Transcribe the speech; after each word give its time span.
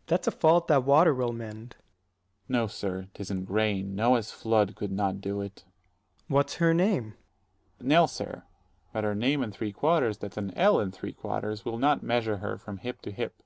S._ 0.00 0.06
That's 0.08 0.26
a 0.26 0.32
fault 0.32 0.66
that 0.66 0.82
water 0.82 1.14
will 1.14 1.32
mend. 1.32 1.76
Dro. 1.76 1.76
S. 1.76 2.44
No, 2.48 2.66
sir, 2.66 3.08
'tis 3.14 3.30
in 3.30 3.44
grain; 3.44 3.94
Noah's 3.94 4.32
flood 4.32 4.74
could 4.74 4.90
not 4.90 5.14
105 5.14 5.22
do 5.30 5.40
it. 5.42 5.44
Ant. 5.44 5.64
S. 5.64 6.22
What's 6.26 6.54
her 6.56 6.74
name? 6.74 7.04
Dro. 7.04 7.12
S. 7.12 7.16
Nell, 7.86 8.08
sir; 8.08 8.42
but 8.92 9.04
her 9.04 9.14
name 9.14 9.44
and 9.44 9.54
three 9.54 9.70
quarters, 9.70 10.18
that's 10.18 10.36
an 10.36 10.52
ell 10.56 10.80
and 10.80 10.92
three 10.92 11.12
quarters, 11.12 11.64
will 11.64 11.78
not 11.78 12.02
measure 12.02 12.38
her 12.38 12.58
from 12.58 12.78
hip 12.78 13.00
to 13.02 13.12
hip. 13.12 13.44